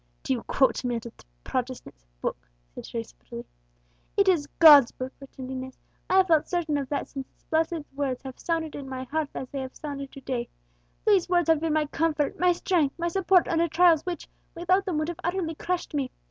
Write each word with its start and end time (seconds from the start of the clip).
"Do 0.23 0.33
you 0.33 0.41
quote 0.41 0.73
to 0.77 0.87
me 0.87 0.95
out 0.95 1.05
of 1.05 1.15
the 1.15 1.25
Protestant's 1.43 2.07
book?" 2.23 2.49
said 2.73 2.85
Teresa 2.85 3.15
bitterly. 3.19 3.45
"It 4.17 4.27
is 4.27 4.47
God's 4.57 4.91
book," 4.91 5.13
returned 5.19 5.51
Inez; 5.51 5.77
"I 6.09 6.15
have 6.17 6.25
felt 6.27 6.47
certain 6.49 6.79
of 6.79 6.89
that 6.89 7.07
since 7.07 7.29
its 7.29 7.43
blessed 7.43 7.85
words 7.93 8.23
have 8.23 8.39
sounded 8.39 8.73
in 8.73 8.89
my 8.89 9.03
heart 9.03 9.29
as 9.35 9.47
they 9.51 9.59
have 9.61 9.75
sounded 9.75 10.11
to 10.13 10.21
day! 10.21 10.49
These 11.05 11.29
words 11.29 11.49
have 11.49 11.59
been 11.59 11.73
my 11.73 11.85
comfort, 11.85 12.39
my 12.39 12.51
strength, 12.51 12.97
my 12.97 13.09
support 13.09 13.47
under 13.47 13.67
trials 13.67 14.03
which, 14.03 14.27
without 14.55 14.85
them, 14.85 14.97
would 14.97 15.07
have 15.09 15.19
utterly 15.23 15.53
crushed 15.53 15.93
me. 15.93 16.09